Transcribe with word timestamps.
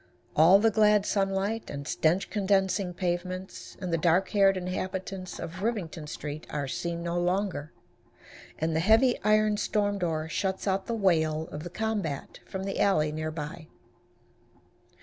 All 0.35 0.57
the 0.57 0.71
glad 0.71 1.05
sunlight, 1.05 1.69
and 1.69 1.87
stench 1.87 2.31
condensing 2.31 2.91
pavements, 2.91 3.77
and 3.79 3.93
the 3.93 3.99
dark 3.99 4.29
haired 4.29 4.57
inhabitants 4.57 5.37
of 5.37 5.61
Rivington 5.61 6.07
street, 6.07 6.47
are 6.49 6.67
seen 6.67 7.03
no 7.03 7.19
longer, 7.19 7.71
and 8.57 8.75
the 8.75 8.79
heavy 8.79 9.19
iron 9.23 9.57
storm 9.57 9.99
door 9.99 10.27
shuts 10.27 10.67
out 10.67 10.87
the 10.87 10.95
wail 10.95 11.47
of 11.51 11.61
the 11.61 11.69
combat 11.69 12.39
from 12.47 12.63
the 12.63 12.79
alley 12.79 13.11
near 13.11 13.29
by. 13.29 13.67